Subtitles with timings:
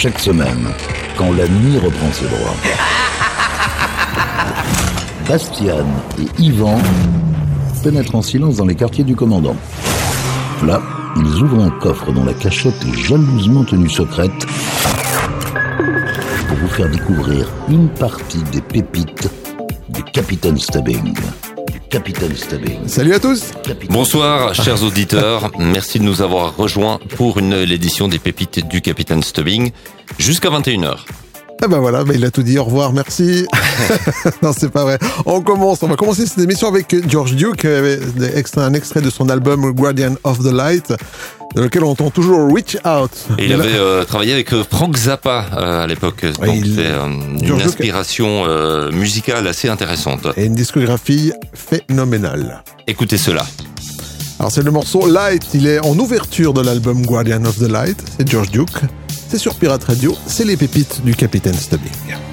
[0.00, 0.68] Chaque semaine,
[1.16, 2.54] quand la nuit reprend ses droits.
[5.28, 5.86] Bastian
[6.20, 6.78] et Yvan
[7.82, 9.56] pénètrent en silence dans les quartiers du commandant.
[10.64, 10.80] Là,
[11.16, 14.46] ils ouvrent un coffre dont la cachette est jalousement tenue secrète
[16.46, 19.28] pour vous faire découvrir une partie des pépites
[19.88, 21.12] du Capitaine Stubbing.
[21.90, 22.86] Capitaine Stubbing.
[22.86, 25.50] Salut à tous Capitaine- Bonsoir, chers auditeurs.
[25.58, 29.70] Merci de nous avoir rejoints pour une l'édition des pépites du Capitaine Stubbing
[30.18, 31.06] jusqu'à 21h.
[31.60, 33.44] Ah ben voilà, ben il a tout dit, au revoir, merci.
[34.42, 34.98] non, c'est pas vrai.
[35.26, 37.98] On commence, on va commencer cette émission avec George Duke, euh,
[38.36, 40.92] extrait- un extrait de son album Guardian of the Light,
[41.56, 43.10] dans lequel on entend toujours Reach Out.
[43.38, 46.24] Et il avait euh, travaillé avec euh, Frank Zappa euh, à l'époque.
[46.24, 47.06] Donc il- c'est euh,
[47.42, 50.28] une inspiration euh, musicale assez intéressante.
[50.36, 52.62] Et une discographie phénoménale.
[52.86, 53.44] Écoutez cela.
[54.38, 57.98] Alors c'est le morceau Light, il est en ouverture de l'album Guardian of the Light,
[58.16, 58.70] c'est George Duke,
[59.28, 62.27] c'est sur Pirate Radio, c'est les pépites du Capitaine Stubbing.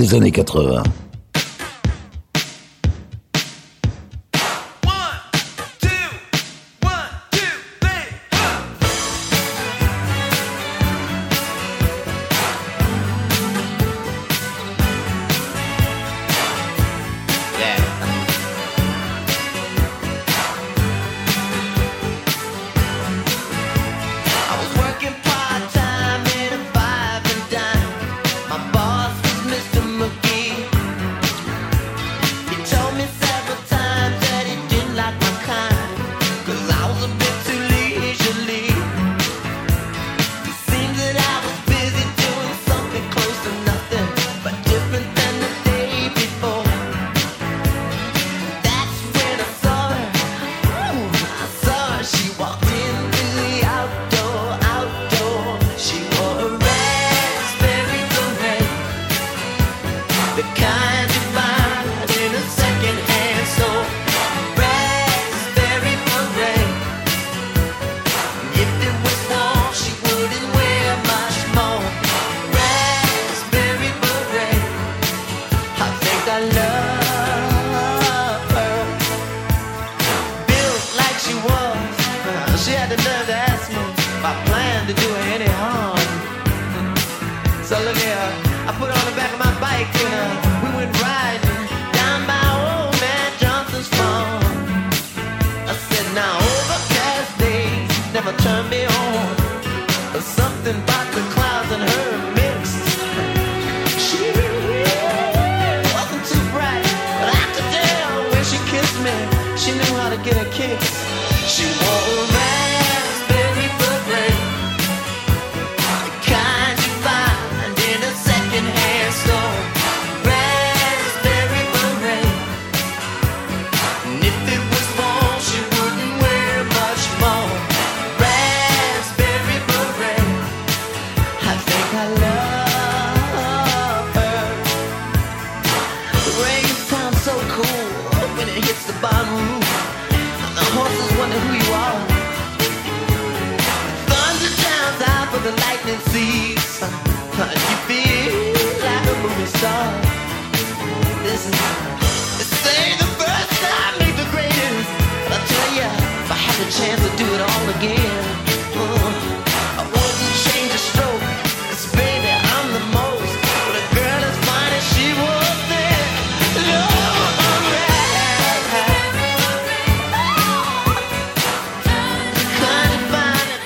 [0.00, 0.82] des années 80.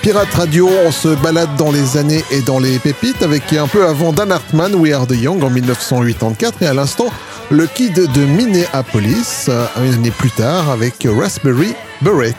[0.04, 3.86] Pirate Radio, on se balade dans les années et dans les pépites avec un peu
[3.86, 7.06] avant Dan Hartman, We Are the Young en 1984 et à l'instant
[7.50, 12.34] le Kid de Minneapolis euh, une année plus tard avec Raspberry Beret.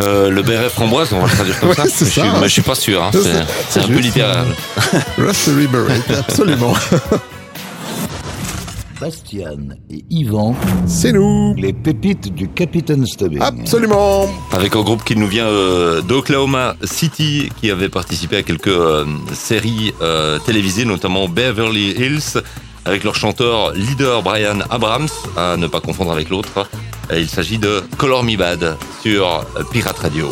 [0.00, 1.84] Euh, le béret framboise, on va le traduire comme ça.
[1.86, 3.02] Je, mais je suis pas sûr.
[3.02, 3.10] Hein,
[3.70, 4.44] c'est un peu littéral.
[4.92, 6.74] Euh, Raspberry Beret, absolument.
[9.02, 10.54] Bastian et Yvan.
[10.86, 13.40] C'est nous Les pépites du Capitaine Stubbing.
[13.42, 18.68] Absolument Avec un groupe qui nous vient euh, d'Oklahoma City, qui avait participé à quelques
[18.68, 22.40] euh, séries euh, télévisées, notamment Beverly Hills,
[22.84, 26.68] avec leur chanteur leader Brian Abrams, à ne pas confondre avec l'autre.
[27.12, 30.28] Il s'agit de Color Me Bad sur Pirate Radio.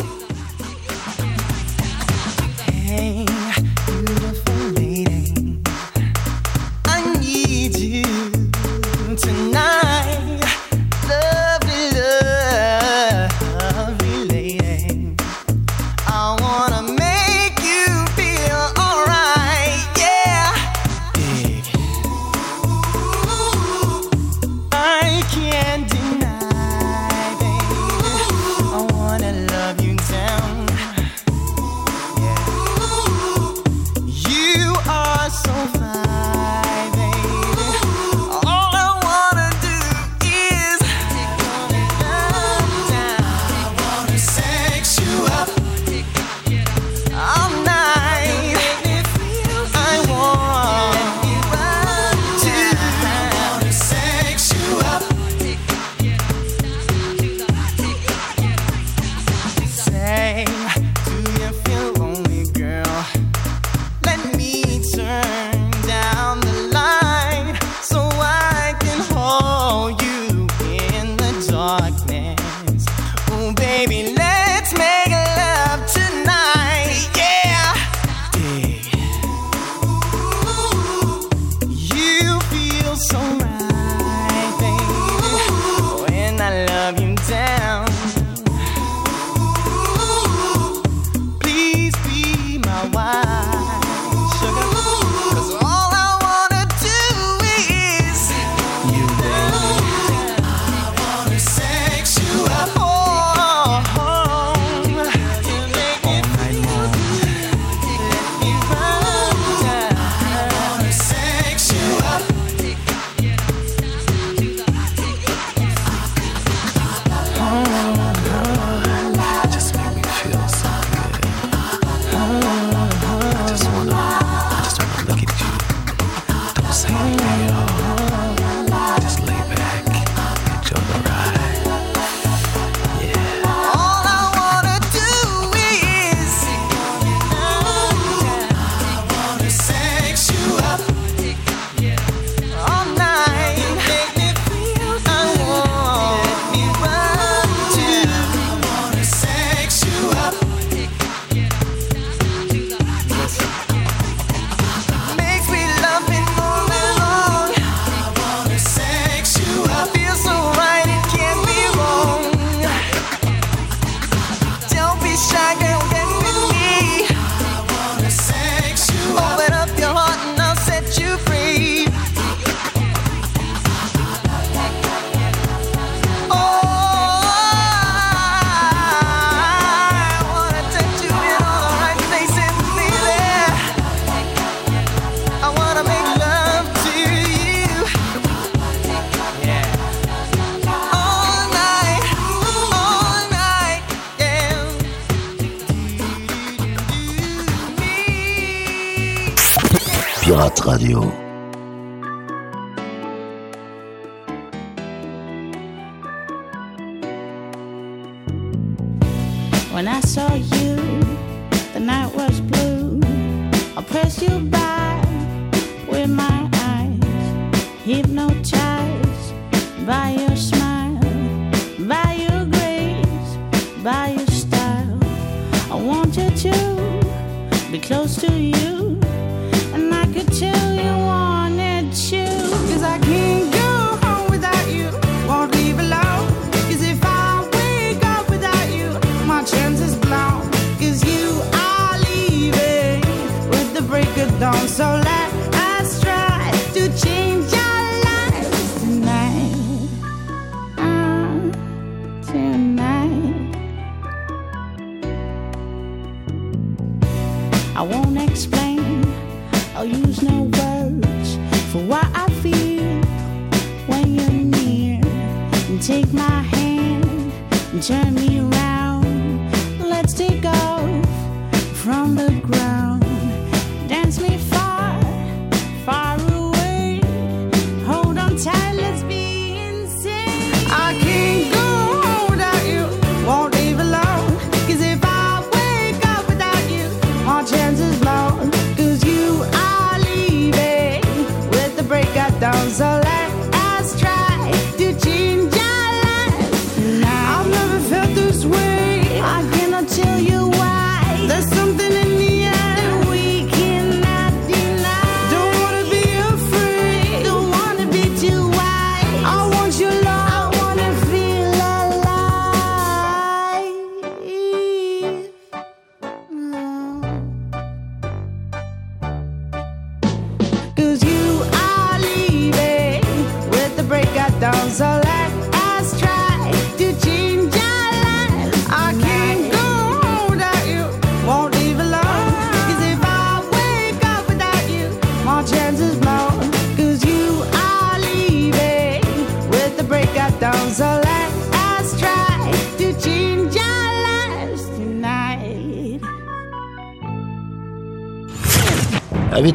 [200.63, 201.30] Radio.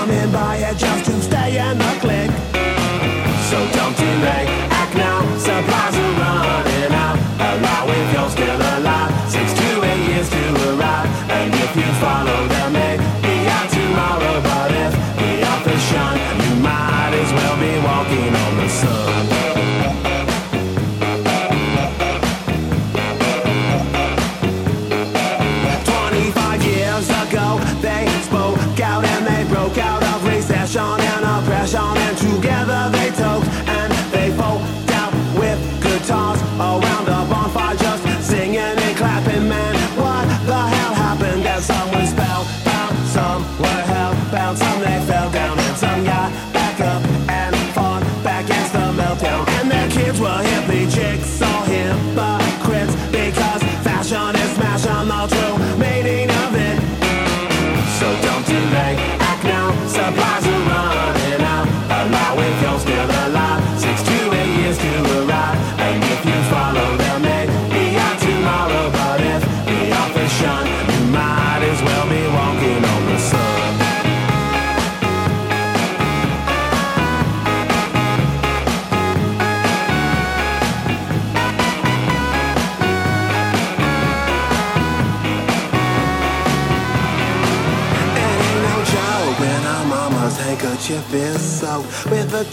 [0.00, 2.30] coming by it just to stay in the click.
[3.50, 4.46] So don't delay,
[4.80, 6.39] act now, supplies are running.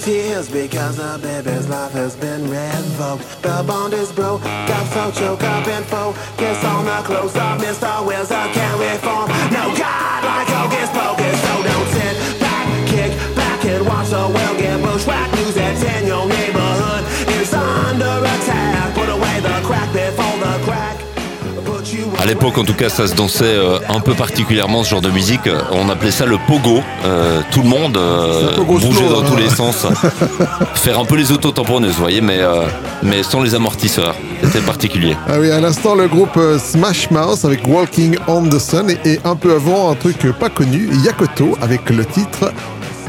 [0.08, 3.42] Tears because the baby's life has been revoked.
[3.42, 7.60] The bond is broke, got so choked up and focus on the close up.
[7.60, 8.08] Mr.
[8.08, 9.27] Wills, I can't reform.
[22.20, 25.10] À l'époque, en tout cas, ça se dansait euh, un peu particulièrement ce genre de
[25.10, 25.48] musique.
[25.48, 26.82] Euh, On appelait ça le pogo.
[27.06, 29.26] Euh, tout le monde euh, bougeait slow, dans hein.
[29.30, 29.86] tous les sens,
[30.76, 32.66] faire un peu les autotamponneuses, vous voyez, mais euh,
[33.04, 34.16] mais sans les amortisseurs.
[34.44, 35.16] C'était particulier.
[35.28, 39.20] Ah oui, à l'instant, le groupe Smash Mouth avec Walking on the Sun et, et
[39.24, 42.52] un peu avant, un truc pas connu, Yakoto avec le titre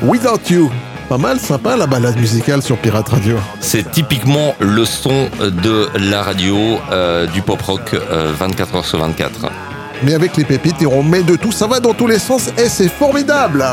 [0.03, 0.71] Without You.
[1.09, 3.37] Pas mal, sympa la balade musicale sur Pirate Radio.
[3.61, 6.57] C'est typiquement le son de la radio
[6.93, 9.47] euh, du pop rock euh, 24 heures sur 24.
[10.05, 12.49] Mais avec les pépites et on met de tout, ça va dans tous les sens
[12.59, 13.65] et c'est formidable.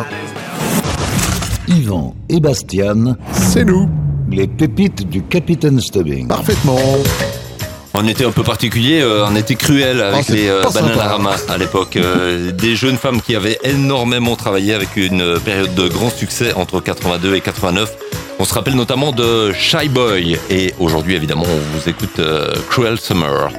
[1.67, 3.89] Yvan et Bastian, C'est nous,
[4.31, 6.27] les pépites du Capitaine Stubbing.
[6.27, 6.77] parfaitement.
[7.97, 10.63] On était un peu particulier, euh, on était cruel avec Oh, les euh.
[10.73, 11.95] Bananarama à l'époque.
[11.95, 16.81] Euh, des jeunes femmes qui avaient énormément travaillé avec une période de grand succès entre
[16.81, 17.93] 82 et 89.
[18.37, 20.37] On se rappelle notamment de Shy Boy.
[20.49, 23.49] Et aujourd'hui, évidemment, on vous écoute euh, Cruel Summer.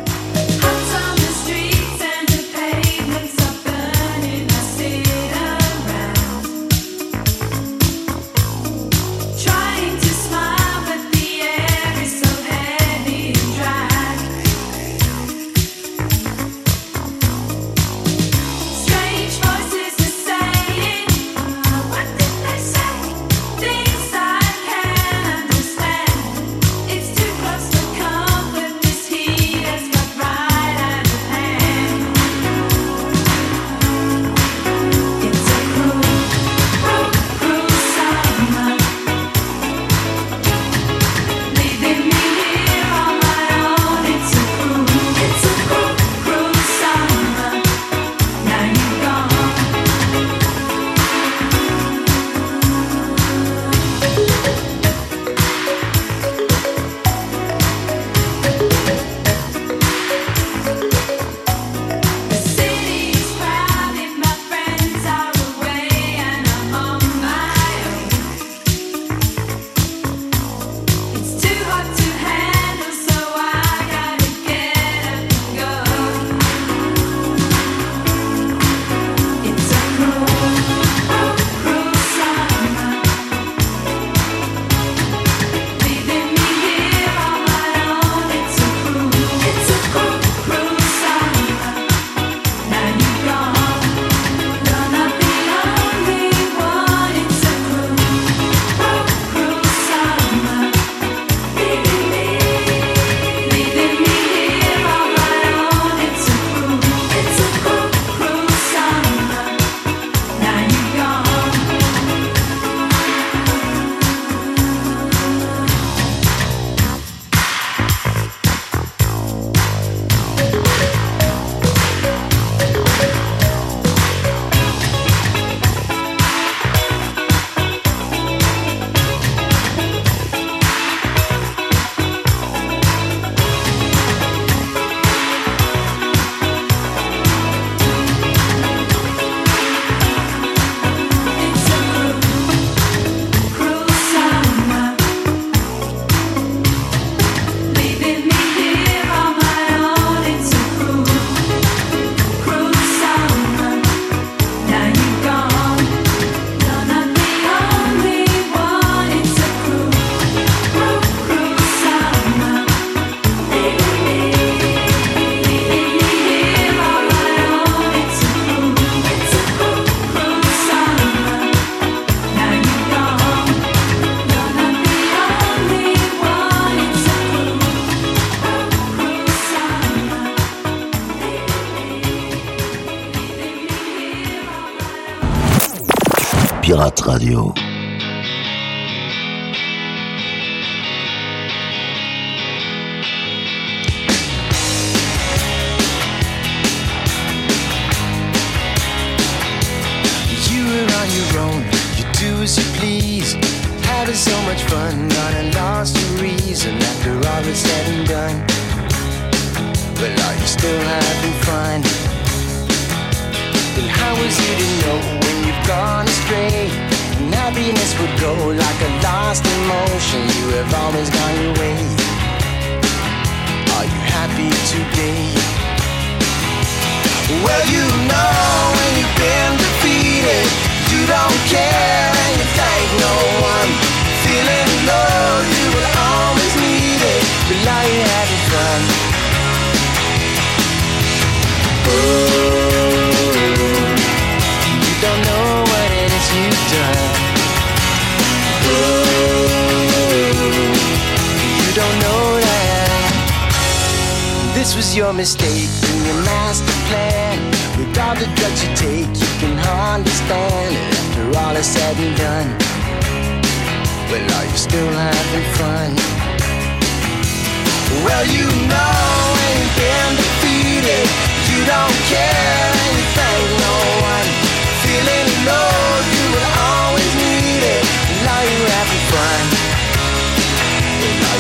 [187.17, 187.66] Radio.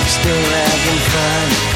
[0.06, 1.75] still having fun.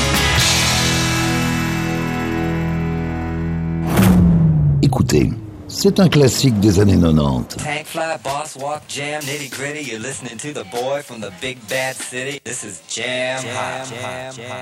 [5.13, 5.33] écouter.
[5.67, 7.55] C'est un classique des années 90.
[7.63, 9.89] Tank fly, boss walk, jam, nitty gritty.
[9.89, 12.41] You're listening to the boy from the big bad city.
[12.43, 13.87] This is jam, hot.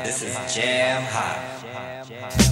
[0.03, 2.48] This is jam, hot.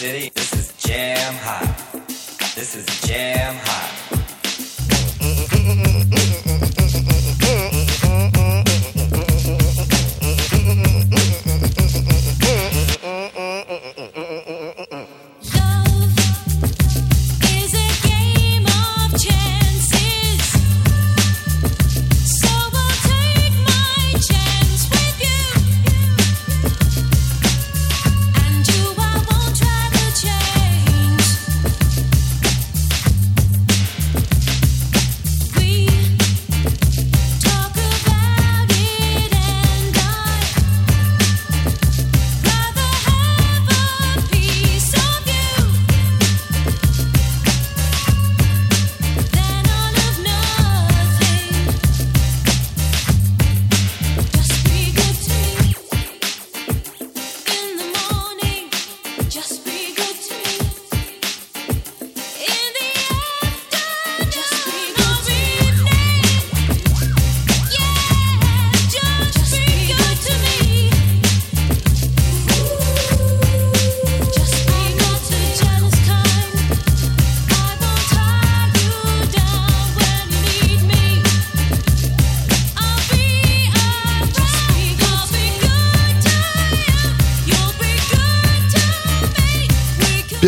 [0.00, 0.29] City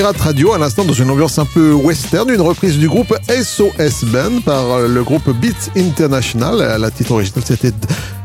[0.04, 4.40] Radio, à l'instant dans une ambiance un peu western, une reprise du groupe SOS Band
[4.44, 6.56] par euh, le groupe Beats International.
[6.60, 7.70] Euh, La titre originale c'était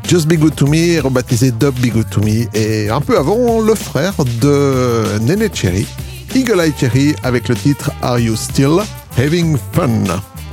[0.07, 2.47] Just Be Good To Me, rebaptisé Dub Be Good To Me.
[2.55, 5.85] Et un peu avant, le frère de Nene Cherry,
[6.33, 8.79] Eagle Eye Cherry, avec le titre Are You Still
[9.15, 10.03] Having Fun?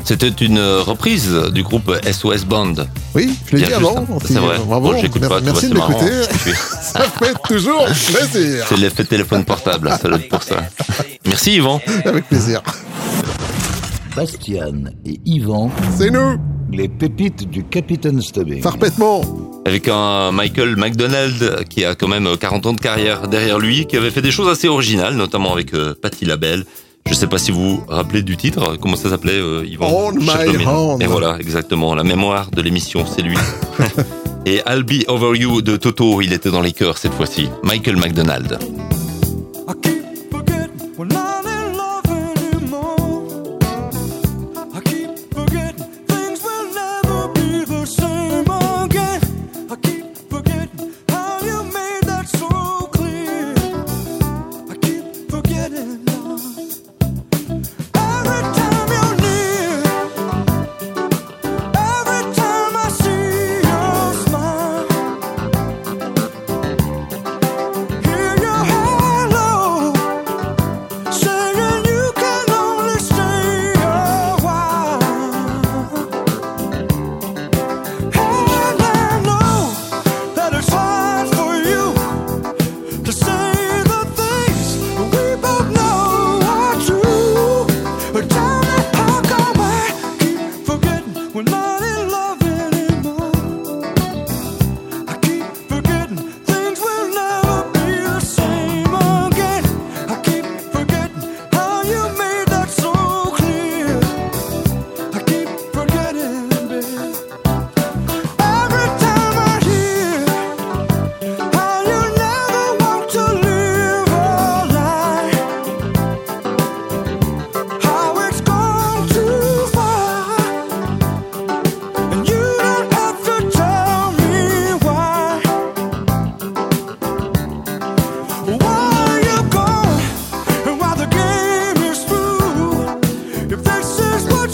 [0.05, 2.75] C'était une euh, reprise du groupe SOS Band.
[3.14, 4.07] Oui, je l'ai dit avant.
[4.27, 4.59] C'est vrai.
[4.67, 6.11] Bravo, Bon, j'écoute pas, merci de m'écouter.
[6.83, 8.67] Ça fait toujours plaisir.
[8.69, 10.57] C'est l'effet téléphone portable, ça doit être pour ça.
[11.27, 11.81] Merci Yvan.
[12.05, 12.61] Avec plaisir.
[14.14, 16.38] Bastian et Yvan, C'est nous,
[16.71, 18.61] les pépites du Capitaine Stubbing.
[18.62, 19.23] parfaitement.
[19.67, 23.97] Avec un Michael McDonald qui a quand même 40 ans de carrière derrière lui, qui
[23.97, 26.64] avait fait des choses assez originales, notamment avec euh, Patti LaBelle.
[27.07, 30.12] Je sais pas si vous vous rappelez du titre, comment ça s'appelait euh, Yvan On
[30.12, 31.03] my hand.
[31.03, 33.37] Et voilà, exactement, la mémoire de l'émission, c'est lui.
[34.47, 37.49] Et I'll Be Over You de Toto, il était dans les chœurs cette fois-ci.
[37.62, 38.59] Michael McDonald.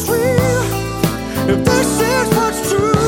[0.08, 2.99] If this is what's true,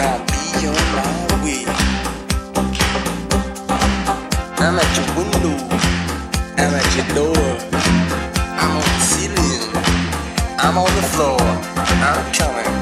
[0.00, 0.22] I'm
[0.70, 1.64] on my way.
[4.60, 5.56] I'm at your window,
[6.56, 7.36] I'm at your door,
[8.62, 9.62] I'm on the ceiling,
[10.58, 12.72] I'm on the floor, I'm coming,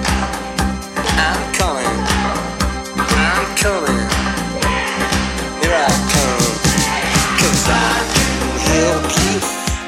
[1.16, 1.98] I'm coming,
[3.00, 4.08] I'm coming,
[5.62, 5.92] here I
[7.68, 8.36] I can
[8.68, 9.40] help you,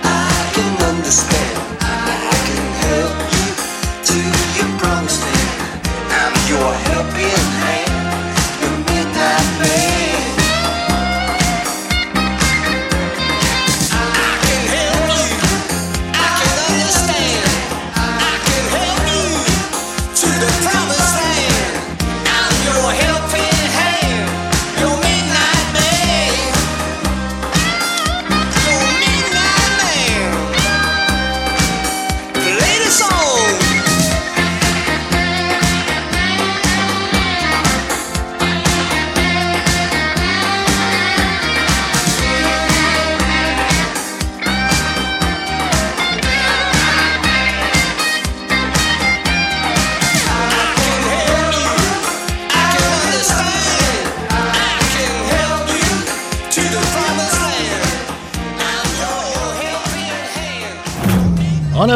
[0.04, 1.67] I can understand.
[6.48, 7.28] your helping
[7.60, 7.77] hand.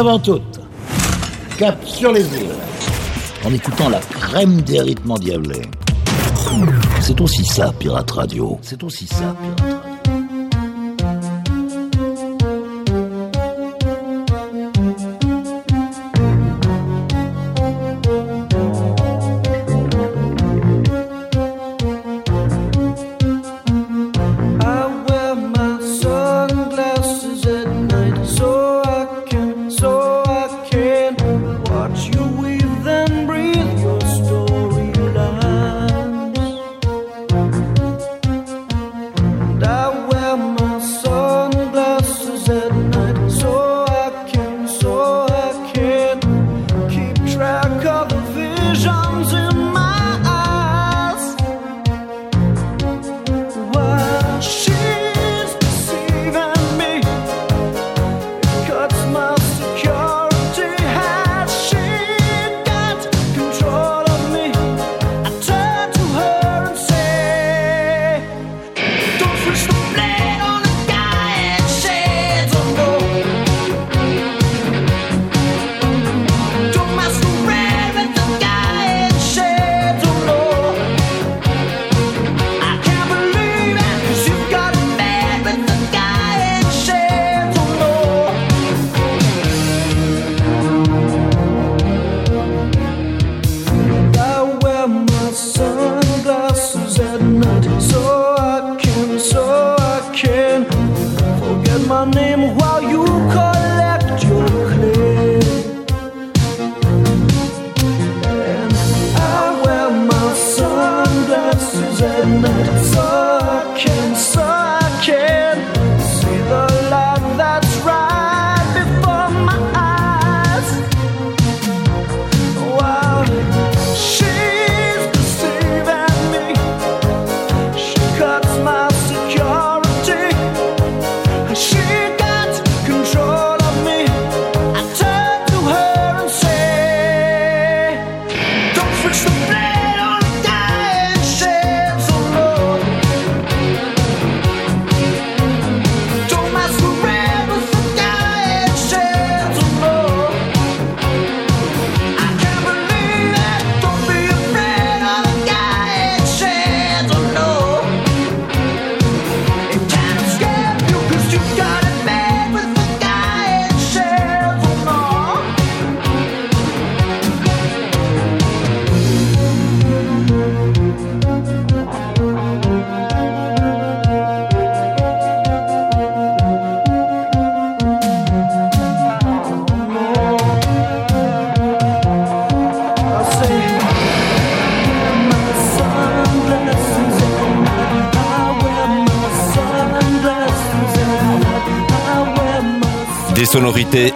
[0.03, 0.59] avant toute.
[1.57, 2.57] Cap sur les îles.
[3.45, 5.61] En écoutant la crème des rythmes endiablés.
[6.99, 8.59] C'est aussi ça, Pirate Radio.
[8.61, 9.77] C'est aussi ça, Pirate Radio.
[24.65, 28.72] I wear my sunglasses at night so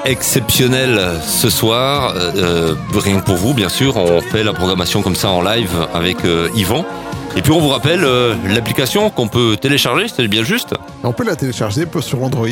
[0.05, 2.13] exceptionnel ce soir.
[2.15, 3.95] Euh, euh, rien que pour vous, bien sûr.
[3.97, 6.86] On fait la programmation comme ça en live avec euh, Yvan.
[7.36, 8.03] Et puis on vous rappelle
[8.47, 10.73] l'application qu'on peut télécharger, c'est bien juste.
[11.03, 12.47] On peut la télécharger sur Android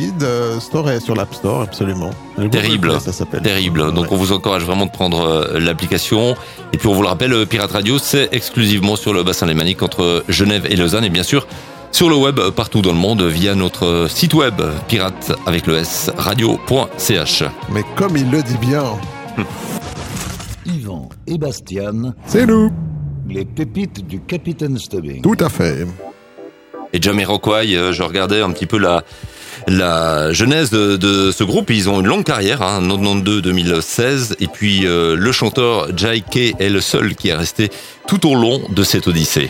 [0.59, 2.11] Store et sur l'App Store, absolument.
[2.51, 2.93] Terrible,
[3.41, 3.93] Terrible.
[3.93, 6.35] Donc on vous encourage vraiment de prendre l'application.
[6.71, 10.23] Et puis on vous le rappelle, Pirate Radio, c'est exclusivement sur le bassin lémanique entre
[10.29, 11.05] Genève et Lausanne.
[11.05, 11.47] Et bien sûr,
[11.95, 16.11] sur le web partout dans le monde via notre site web pirate avec le S
[16.17, 17.43] radio.ch.
[17.69, 18.83] Mais comme il le dit bien.
[20.65, 22.13] Yvan et Bastian.
[22.25, 22.69] C'est nous.
[23.29, 25.21] Les pépites du Capitaine Stubbing.
[25.21, 25.87] Tout à fait.
[26.91, 31.69] Et Jamiroquai, euh, je regardais un petit peu la, genèse de, ce groupe.
[31.69, 34.35] Ils ont une longue carrière, hein, 92-2016.
[34.41, 37.69] Et puis euh, le chanteur Jai K est le seul qui est resté
[38.05, 39.49] tout au long de cette odyssée.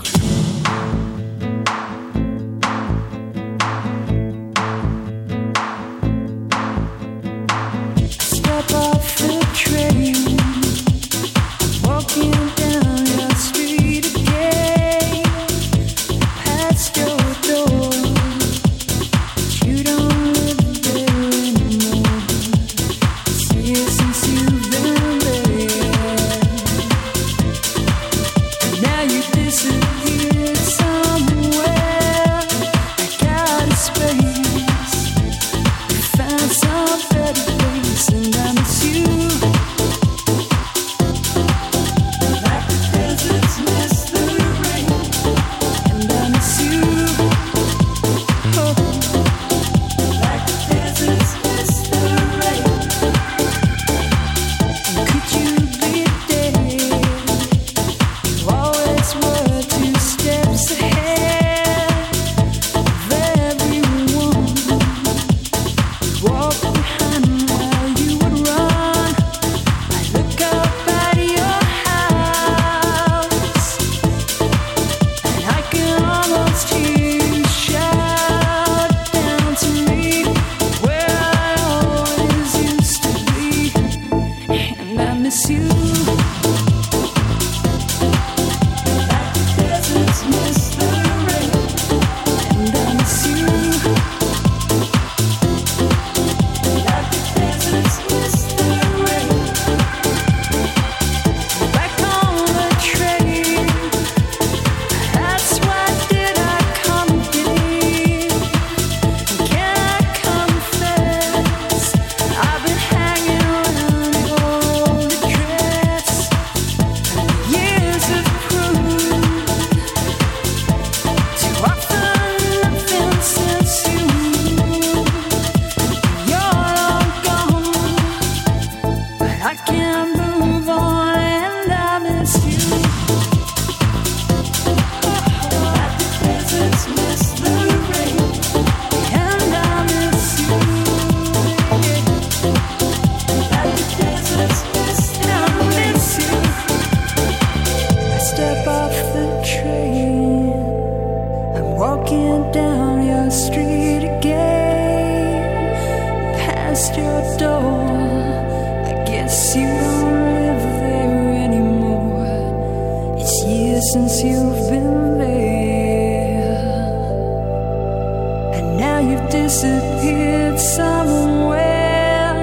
[168.81, 172.33] Now you've disappeared somewhere.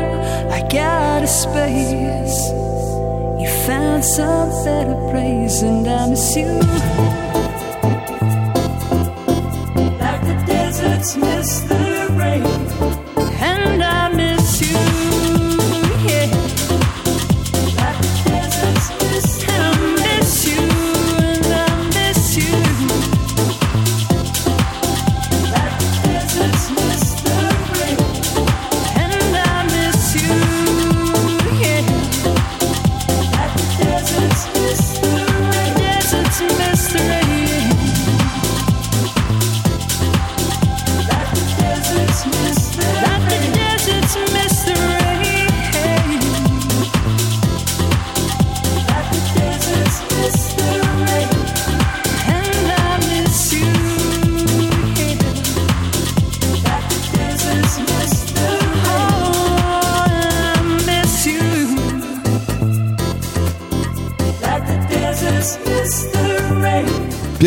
[0.57, 2.41] I got a space.
[3.41, 6.53] You found some better place, and I miss you.
[10.05, 11.78] Like the deserts miss the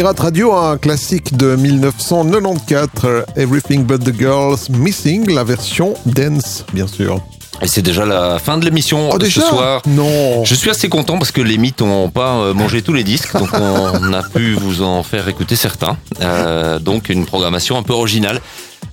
[0.01, 6.87] Pirate Radio, un classique de 1994, Everything But the Girls Missing, la version dance, bien
[6.87, 7.21] sûr.
[7.61, 9.83] Et c'est déjà la fin de l'émission Oh, de ce soir.
[9.85, 13.03] Non Je suis assez content parce que les mythes n'ont pas euh, mangé tous les
[13.03, 15.95] disques, donc on a pu vous en faire écouter certains.
[16.19, 18.41] Euh, donc une programmation un peu originale,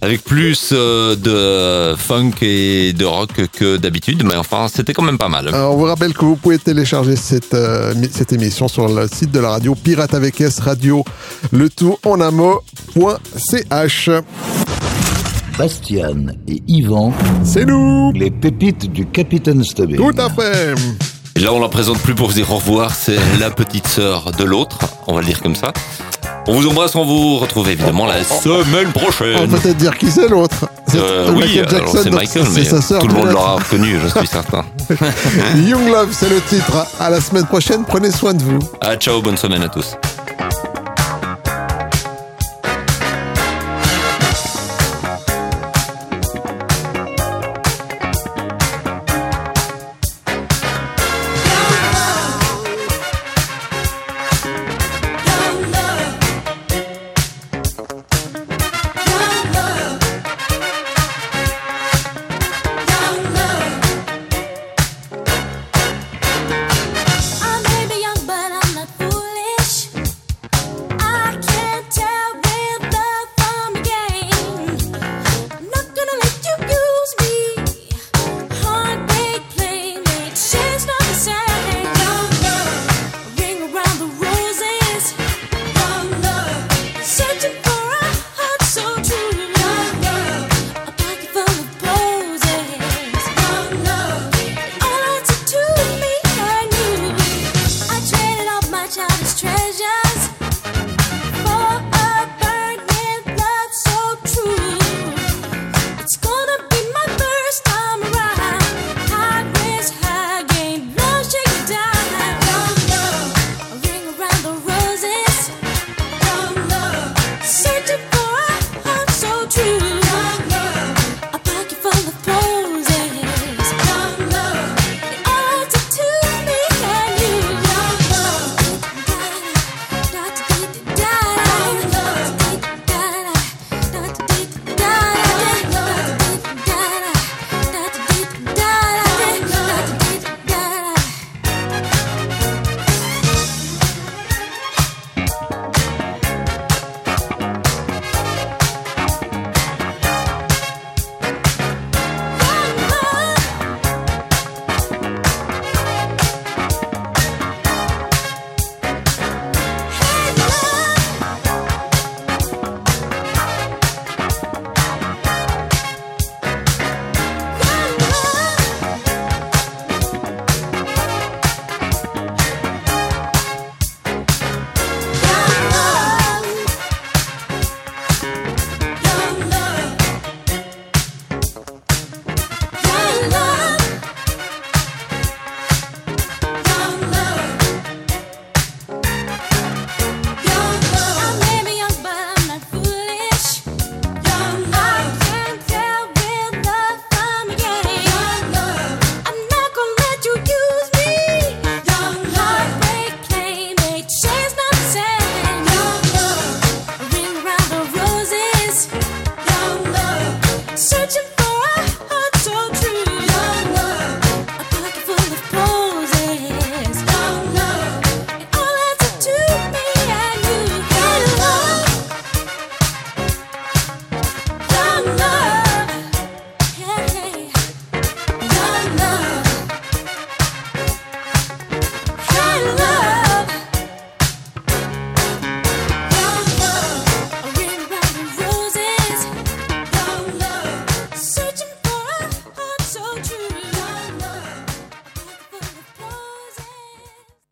[0.01, 5.19] avec plus euh, de funk et de rock que d'habitude, mais enfin c'était quand même
[5.19, 5.49] pas mal.
[5.49, 9.33] Alors, on vous rappelle que vous pouvez télécharger cette, euh, cette émission sur le site
[9.33, 11.05] de la radio Pirate avec S Radio,
[11.53, 14.11] le tout en amo.ch.
[15.59, 19.97] Bastian et Yvan, C'est nous les pépites du capitaine Stubbing.
[19.97, 20.75] Tout à fait
[21.35, 24.45] Et là on la présente plus pour dire au revoir, c'est la petite sœur de
[24.45, 24.79] l'autre,
[25.09, 25.73] on va le dire comme ça.
[26.51, 28.41] On vous embrasse, on vous retrouve évidemment la oh.
[28.43, 29.37] semaine prochaine.
[29.39, 30.67] On peut peut-être dire qui c'est l'autre.
[31.37, 31.61] Oui,
[31.93, 34.65] c'est Michael, mais sa sœur, tout le monde l'aura reconnu, je suis certain.
[35.57, 36.87] Young Love, c'est le titre.
[36.99, 38.59] À la semaine prochaine, prenez soin de vous.
[38.81, 39.95] Ah, ciao, bonne semaine à tous.